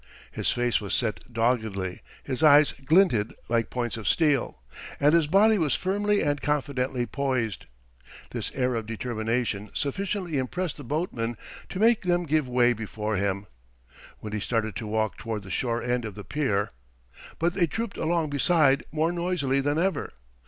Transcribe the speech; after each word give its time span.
His 0.31 0.49
face 0.51 0.81
was 0.81 0.95
set 0.95 1.31
doggedly, 1.31 2.01
his 2.23 2.41
eyes 2.41 2.71
glinted 2.71 3.35
like 3.49 3.69
points 3.69 3.97
of 3.97 4.07
steel, 4.07 4.59
and 4.99 5.13
his 5.13 5.27
body 5.27 5.59
was 5.59 5.75
firmly 5.75 6.23
and 6.23 6.41
confidently 6.41 7.05
poised. 7.05 7.67
This 8.31 8.51
air 8.55 8.73
of 8.73 8.87
determination 8.87 9.69
sufficiently 9.75 10.39
impressed 10.39 10.77
the 10.77 10.83
boatmen 10.83 11.37
to 11.69 11.77
make 11.79 12.01
them 12.01 12.23
give 12.23 12.47
way 12.47 12.73
before 12.73 13.17
him 13.17 13.45
When 14.21 14.33
he 14.33 14.39
started 14.39 14.75
to 14.77 14.87
walk 14.87 15.17
toward 15.19 15.43
the 15.43 15.51
shore 15.51 15.83
end 15.83 16.03
of 16.05 16.15
the 16.15 16.23
pier. 16.23 16.71
But 17.37 17.53
they 17.53 17.67
trooped 17.67 17.97
along 17.97 18.31
beside 18.31 18.83
more 18.91 19.11
noisily 19.11 19.59
than 19.59 19.77
ever. 19.77 20.13